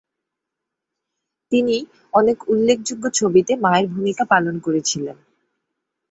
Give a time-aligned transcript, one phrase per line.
[1.51, 1.75] তিনি
[2.13, 5.17] অনেক উল্লেখযোগ্য ছবিতে মায়ের ভূমিকা পালন করেছিলেন।